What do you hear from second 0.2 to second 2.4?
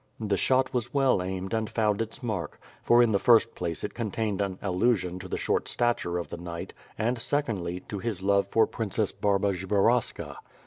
shot was well aimed and found its